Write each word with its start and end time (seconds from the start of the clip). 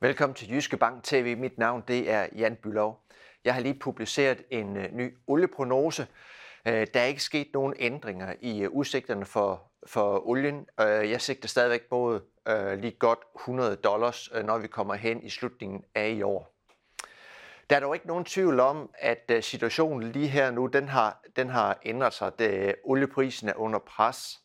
Velkommen 0.00 0.34
til 0.34 0.50
Jyske 0.50 0.76
Bank 0.76 1.04
TV. 1.04 1.36
Mit 1.36 1.58
navn 1.58 1.84
det 1.88 2.10
er 2.10 2.26
Jan 2.36 2.56
Bylov. 2.56 3.00
Jeg 3.44 3.54
har 3.54 3.60
lige 3.60 3.74
publiceret 3.74 4.42
en 4.50 4.76
øh, 4.76 4.92
ny 4.92 5.16
olieprognose. 5.26 6.06
Øh, 6.66 6.86
der 6.94 7.00
er 7.00 7.04
ikke 7.04 7.22
sket 7.22 7.48
nogen 7.54 7.74
ændringer 7.78 8.34
i 8.40 8.62
øh, 8.62 8.70
udsigterne 8.70 9.24
for, 9.24 9.62
for 9.86 10.28
olien. 10.28 10.66
Jeg 10.78 11.20
sigter 11.20 11.48
stadigvæk 11.48 11.82
både 11.90 12.22
lige 12.76 12.96
godt 12.98 13.18
100 13.36 13.76
dollars, 13.76 14.30
når 14.44 14.58
vi 14.58 14.66
kommer 14.66 14.94
hen 14.94 15.22
i 15.22 15.30
slutningen 15.30 15.84
af 15.94 16.08
i 16.10 16.22
år. 16.22 16.54
Der 17.70 17.76
er 17.76 17.80
dog 17.80 17.94
ikke 17.94 18.06
nogen 18.06 18.24
tvivl 18.24 18.60
om, 18.60 18.90
at 18.98 19.32
situationen 19.40 20.12
lige 20.12 20.28
her 20.28 20.50
nu, 20.50 20.66
den 20.66 20.88
har, 20.88 21.20
den 21.36 21.50
har 21.50 21.78
ændret 21.82 22.12
sig. 22.12 22.38
Det, 22.38 22.74
olieprisen 22.84 23.48
er 23.48 23.54
under 23.54 23.78
pres. 23.78 24.40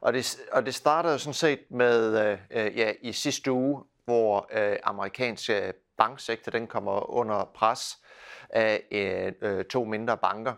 Og 0.00 0.12
det, 0.12 0.40
og 0.52 0.66
det 0.66 0.74
startede 0.74 1.18
sådan 1.18 1.34
set 1.34 1.60
med 1.70 2.38
ja, 2.52 2.92
i 3.02 3.12
sidste 3.12 3.52
uge, 3.52 3.84
hvor 4.04 4.48
øh, 4.52 4.76
amerikanske 4.82 5.66
øh, 5.66 5.72
banksektor 5.98 6.50
den 6.50 6.66
kommer 6.66 7.10
under 7.10 7.50
pres 7.54 7.98
af 8.50 8.82
øh, 8.90 9.32
øh, 9.42 9.64
to 9.64 9.84
mindre 9.84 10.16
banker. 10.16 10.52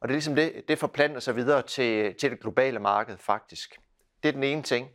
Og 0.00 0.08
det 0.08 0.14
er 0.14 0.16
ligesom 0.16 0.34
det, 0.34 0.68
det 0.68 0.78
forplanter 0.78 1.20
sig 1.20 1.36
videre 1.36 1.62
til, 1.62 2.14
til 2.14 2.30
det 2.30 2.40
globale 2.40 2.78
marked 2.78 3.16
faktisk. 3.18 3.80
Det 4.22 4.28
er 4.28 4.32
den 4.32 4.44
ene 4.44 4.62
ting. 4.62 4.88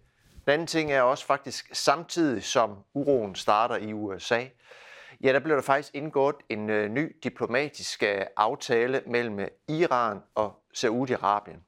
Den 0.45 0.53
anden 0.53 0.67
ting 0.67 0.91
er 0.91 1.01
også 1.01 1.25
faktisk 1.25 1.69
samtidig 1.73 2.43
som 2.43 2.77
uroen 2.93 3.35
starter 3.35 3.75
i 3.75 3.93
USA, 3.93 4.45
ja, 5.23 5.33
der 5.33 5.39
blev 5.39 5.55
der 5.55 5.61
faktisk 5.61 5.95
indgået 5.95 6.35
en 6.49 6.69
øh, 6.69 6.89
ny 6.89 7.15
diplomatisk 7.23 8.03
øh, 8.03 8.21
aftale 8.37 9.01
mellem 9.07 9.39
Iran 9.67 10.19
og 10.35 10.63
Saudi-Arabien. 10.77 11.59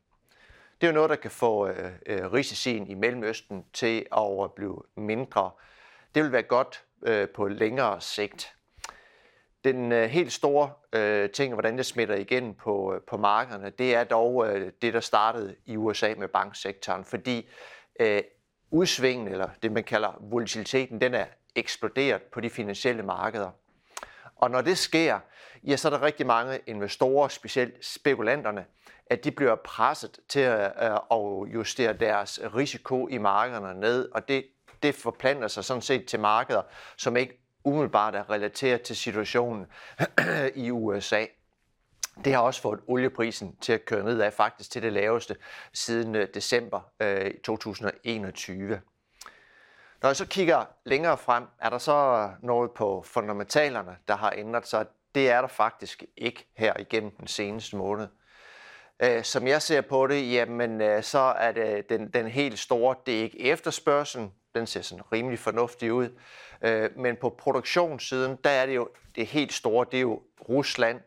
Det 0.81 0.88
er 0.88 0.91
jo 0.91 0.94
noget, 0.94 1.09
der 1.09 1.16
kan 1.16 1.31
få 1.31 1.67
øh, 1.67 1.91
øh 2.05 2.33
risicien 2.33 2.88
i 2.88 2.94
Mellemøsten 2.94 3.66
til 3.73 4.05
at 4.17 4.53
blive 4.55 4.83
mindre. 4.95 5.52
Det 6.15 6.23
vil 6.23 6.31
være 6.31 6.44
godt 6.44 6.83
øh, 7.03 7.30
på 7.30 7.47
længere 7.47 8.02
sigt. 8.02 8.55
Den 9.63 9.91
øh, 9.91 10.09
helt 10.09 10.33
store 10.33 10.72
øh, 10.94 11.30
ting, 11.30 11.53
hvordan 11.53 11.77
det 11.77 11.86
smitter 11.86 12.16
igen 12.16 12.53
på, 12.53 12.94
øh, 12.94 13.02
på 13.02 13.17
markederne, 13.17 13.69
det 13.69 13.95
er 13.95 14.03
dog 14.03 14.47
øh, 14.47 14.71
det, 14.81 14.94
der 14.94 14.99
startede 14.99 15.55
i 15.66 15.77
USA 15.77 16.13
med 16.17 16.27
banksektoren, 16.27 17.05
fordi 17.05 17.49
øh, 17.99 18.21
udsvingen, 18.71 19.27
eller 19.27 19.49
det 19.63 19.71
man 19.71 19.83
kalder 19.83 20.17
volatiliteten, 20.19 21.02
den 21.02 21.13
er 21.13 21.25
eksploderet 21.55 22.21
på 22.21 22.41
de 22.41 22.49
finansielle 22.49 23.03
markeder. 23.03 23.52
Og 24.36 24.52
når 24.52 24.61
det 24.61 24.77
sker, 24.77 25.19
ja, 25.64 25.77
så 25.77 25.88
er 25.88 25.89
der 25.89 26.02
rigtig 26.02 26.25
mange 26.25 26.59
investorer, 26.67 27.27
specielt 27.27 27.86
spekulanterne, 27.86 28.66
at 29.05 29.23
de 29.23 29.31
bliver 29.31 29.55
presset 29.55 30.19
til 30.30 30.39
at, 30.39 30.71
øh, 30.81 30.91
at 31.11 31.53
justere 31.53 31.93
deres 31.93 32.39
risiko 32.55 33.08
i 33.08 33.17
markederne 33.17 33.80
ned, 33.80 34.09
og 34.11 34.27
det 34.27 34.45
det 34.83 34.95
forplanter 34.95 35.47
sig 35.47 35.65
sådan 35.65 35.81
set 35.81 36.05
til 36.05 36.19
markeder, 36.19 36.61
som 36.97 37.17
ikke 37.17 37.41
umiddelbart 37.63 38.15
er 38.15 38.29
relateret 38.29 38.81
til 38.81 38.95
situationen 38.95 39.67
i 40.55 40.71
USA. 40.71 41.25
Det 42.25 42.33
har 42.33 42.41
også 42.41 42.61
fået 42.61 42.79
olieprisen 42.87 43.55
til 43.61 43.73
at 43.73 43.85
køre 43.85 44.03
ned 44.03 44.21
af 44.21 44.33
faktisk 44.33 44.71
til 44.71 44.81
det 44.81 44.93
laveste 44.93 45.35
siden 45.73 46.15
øh, 46.15 46.27
december 46.33 46.81
øh, 46.99 47.33
2021. 47.43 48.81
Når 50.02 50.09
jeg 50.09 50.15
så 50.15 50.25
kigger 50.25 50.65
længere 50.85 51.17
frem, 51.17 51.43
er 51.59 51.69
der 51.69 51.77
så 51.77 52.29
noget 52.41 52.71
på 52.71 53.03
fundamentalerne, 53.05 53.97
der 54.07 54.15
har 54.15 54.33
ændret 54.37 54.67
sig. 54.67 54.85
Det 55.15 55.29
er 55.29 55.41
der 55.41 55.47
faktisk 55.47 56.03
ikke 56.17 56.47
her 56.57 56.73
igennem 56.79 57.11
den 57.11 57.27
seneste 57.27 57.75
måned. 57.75 58.07
Øh, 59.03 59.23
som 59.23 59.47
jeg 59.47 59.61
ser 59.61 59.81
på 59.81 60.07
det, 60.07 60.31
jamen, 60.31 60.81
øh, 60.81 61.03
så 61.03 61.19
er 61.19 61.52
det 61.52 61.89
den, 61.89 62.09
den 62.09 62.27
helt 62.27 62.59
store, 62.59 62.95
det 63.05 63.19
er 63.19 63.23
ikke 63.23 63.41
efterspørgselen, 63.41 64.31
den 64.55 64.67
ser 64.67 64.81
sådan 64.81 65.11
rimelig 65.11 65.39
fornuftig 65.39 65.93
ud. 65.93 66.09
Øh, 66.61 66.89
men 66.97 67.16
på 67.16 67.30
produktionssiden, 67.30 68.38
der 68.43 68.49
er 68.49 68.66
det 68.66 68.75
jo 68.75 68.89
det 69.16 69.27
helt 69.27 69.53
store, 69.53 69.85
det 69.91 69.97
er 69.97 70.02
jo 70.02 70.21
Rusland, 70.49 70.99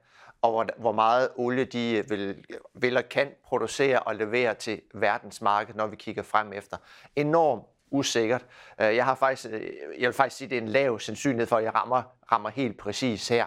og 0.42 0.50
hvor, 0.50 0.66
hvor 0.76 0.92
meget 0.92 1.28
olie 1.36 1.64
de 1.64 1.96
øh, 1.96 2.10
vil, 2.10 2.44
vil 2.74 2.96
og 2.96 3.08
kan 3.08 3.28
producere 3.44 4.00
og 4.00 4.16
levere 4.16 4.54
til 4.54 4.80
verdensmarkedet, 4.94 5.76
når 5.76 5.86
vi 5.86 5.96
kigger 5.96 6.22
frem 6.22 6.52
efter. 6.52 6.76
Enormt 7.16 7.62
usikkert. 7.90 8.46
Øh, 8.80 8.96
jeg 8.96 9.04
har 9.04 9.14
faktisk, 9.14 9.52
jeg 9.98 10.06
vil 10.06 10.12
faktisk 10.12 10.36
sige, 10.36 10.46
at 10.46 10.50
det 10.50 10.58
er 10.58 10.62
en 10.62 10.69
lav 10.69 11.00
sandsynlighed 11.00 11.46
for, 11.46 11.56
at 11.56 11.64
jeg 11.64 11.74
rammer, 11.74 12.02
rammer 12.32 12.50
helt 12.50 12.78
præcis 12.78 13.28
her. 13.28 13.46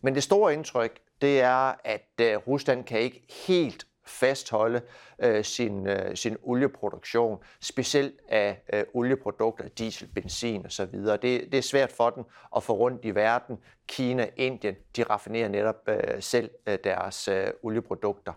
Men 0.00 0.14
det 0.14 0.22
store 0.22 0.54
indtryk, 0.54 0.98
det 1.22 1.40
er, 1.40 1.74
at 1.84 2.10
øh, 2.20 2.36
Rusland 2.36 2.84
kan 2.84 3.00
ikke 3.00 3.22
helt 3.46 3.86
fastholde 4.04 4.82
øh, 5.18 5.44
sin, 5.44 5.86
øh, 5.86 6.16
sin 6.16 6.36
olieproduktion, 6.42 7.38
specielt 7.60 8.20
af 8.28 8.62
øh, 8.72 8.84
olieprodukter, 8.94 9.68
diesel, 9.68 10.08
benzin 10.14 10.66
osv. 10.66 10.96
Det, 10.96 11.22
det 11.22 11.54
er 11.54 11.62
svært 11.62 11.92
for 11.92 12.10
dem 12.10 12.24
at 12.56 12.62
få 12.62 12.72
rundt 12.72 13.04
i 13.04 13.14
verden. 13.14 13.58
Kina, 13.86 14.26
Indien, 14.36 14.74
de 14.96 15.02
raffinerer 15.02 15.48
netop 15.48 15.88
øh, 15.88 16.22
selv 16.22 16.50
øh, 16.66 16.78
deres 16.84 17.28
øh, 17.28 17.46
olieprodukter. 17.62 18.32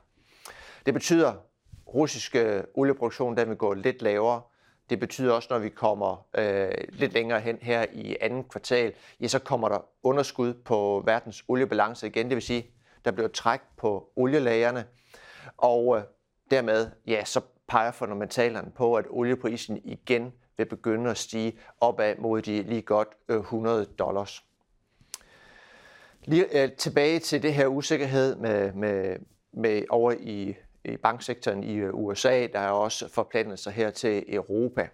Det 0.86 0.94
betyder, 0.94 1.30
at 1.30 1.38
russiske 1.88 2.40
øh, 2.40 2.64
olieproduktion 2.74 3.38
den 3.38 3.50
vil 3.50 3.58
gå 3.58 3.74
lidt 3.74 4.02
lavere. 4.02 4.42
Det 4.90 5.00
betyder 5.00 5.34
også, 5.34 5.48
når 5.52 5.60
vi 5.60 5.70
kommer 5.70 6.28
øh, 6.38 6.72
lidt 6.90 7.14
længere 7.14 7.40
hen 7.40 7.58
her 7.62 7.86
i 7.94 8.18
anden 8.22 8.44
kvartal, 8.44 8.94
ja, 9.20 9.28
så 9.28 9.40
kommer 9.40 9.70
der 9.70 9.86
underskud 10.04 10.54
på 10.54 11.04
verdens 11.06 11.44
oliebalance 11.48 12.08
igen. 12.08 12.26
Det 12.30 12.36
vil 12.36 12.44
sige, 12.44 12.75
der 13.06 13.12
bliver 13.12 13.28
træk 13.28 13.62
på 13.78 14.10
olielagerne. 14.16 14.86
Og 15.58 15.98
øh, 15.98 16.04
dermed, 16.52 16.92
ja, 17.08 17.26
så 17.26 17.42
peger 17.68 17.92
fundamentalerne 17.92 18.72
på, 18.72 18.96
at 18.96 19.06
olieprisen 19.10 19.82
igen 19.84 20.34
vil 20.58 20.66
begynde 20.66 21.12
at 21.12 21.18
stige 21.18 21.60
opad 21.82 22.16
mod 22.18 22.42
de 22.42 22.62
lige 22.62 22.82
godt 22.82 23.08
øh, 23.30 23.40
100 23.40 23.86
dollars. 23.86 24.44
Lige 26.24 26.64
øh, 26.64 26.72
tilbage 26.72 27.20
til 27.20 27.44
det 27.44 27.54
her 27.54 27.68
usikkerhed 27.68 28.36
med, 28.36 28.74
med, 28.74 29.18
med 29.54 29.84
over 29.90 30.12
i, 30.20 30.56
i 30.86 30.98
banksektoren 30.98 31.64
i 31.64 31.76
øh, 31.76 31.94
USA, 31.94 32.48
der 32.48 32.60
er 32.60 32.70
også 32.70 33.10
forplantet 33.10 33.60
sig 33.60 33.74
her 33.74 33.90
til 33.90 34.24
Europa. 34.28 34.88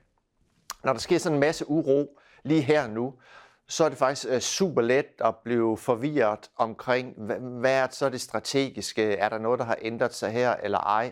Når 0.83 0.93
der 0.93 0.99
sker 0.99 1.17
sådan 1.17 1.35
en 1.35 1.39
masse 1.39 1.69
uro 1.69 2.19
lige 2.43 2.61
her 2.61 2.87
nu, 2.87 3.13
så 3.71 3.85
er 3.85 3.89
det 3.89 3.97
faktisk 3.97 4.27
øh, 4.29 4.39
super 4.39 4.81
let 4.81 5.05
at 5.19 5.35
blive 5.35 5.77
forvirret 5.77 6.49
omkring, 6.57 7.13
hvad 7.59 7.73
er 7.73 7.87
så 7.91 8.09
det 8.09 8.21
strategiske? 8.21 9.13
Er 9.13 9.29
der 9.29 9.37
noget, 9.37 9.59
der 9.59 9.65
har 9.65 9.77
ændret 9.81 10.13
sig 10.13 10.31
her 10.31 10.55
eller 10.63 10.77
ej? 10.77 11.11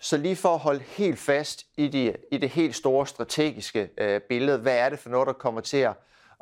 Så 0.00 0.16
lige 0.16 0.36
for 0.36 0.54
at 0.54 0.58
holde 0.58 0.80
helt 0.80 1.18
fast 1.18 1.66
i, 1.76 1.88
de, 1.88 2.14
i 2.32 2.38
det 2.38 2.48
helt 2.48 2.76
store 2.76 3.06
strategiske 3.06 3.90
øh, 3.98 4.20
billede, 4.20 4.58
hvad 4.58 4.78
er 4.78 4.88
det 4.88 4.98
for 4.98 5.10
noget, 5.10 5.26
der 5.26 5.32
kommer 5.32 5.60
til 5.60 5.76
at, 5.76 5.92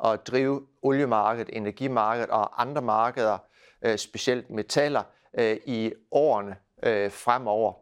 at 0.05 0.27
drive 0.27 0.67
oliemarkedet, 0.81 1.49
energimarkedet 1.53 2.29
og 2.29 2.61
andre 2.61 2.81
markeder, 2.81 3.37
øh, 3.81 3.97
specielt 3.97 4.49
metaller, 4.49 5.03
øh, 5.37 5.57
i 5.65 5.93
årene 6.11 6.55
øh, 6.83 7.11
fremover? 7.11 7.73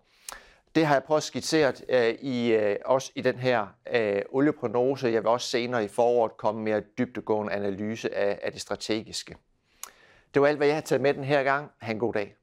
Det 0.75 0.85
har 0.85 0.95
jeg 0.95 1.03
prøvet 1.03 1.19
at 1.19 1.23
skitsere 1.23 1.73
øh, 1.89 2.13
i, 2.21 2.51
øh, 2.51 2.75
også 2.85 3.11
i 3.15 3.21
den 3.21 3.35
her 3.35 3.67
øh, 3.93 4.21
olieprognose. 4.29 5.07
Jeg 5.07 5.21
vil 5.21 5.27
også 5.27 5.47
senere 5.47 5.83
i 5.83 5.87
foråret 5.87 6.37
komme 6.37 6.61
med 6.61 6.73
en 6.73 6.83
dybdegående 6.97 7.53
analyse 7.53 8.15
af, 8.15 8.39
af 8.43 8.51
det 8.51 8.61
strategiske. 8.61 9.35
Det 10.33 10.41
var 10.41 10.47
alt, 10.47 10.57
hvad 10.57 10.67
jeg 10.67 10.75
har 10.75 10.81
taget 10.81 11.01
med 11.01 11.13
den 11.13 11.23
her 11.23 11.43
gang. 11.43 11.71
Ha' 11.81 11.91
en 11.91 11.99
god 11.99 12.13
dag. 12.13 12.35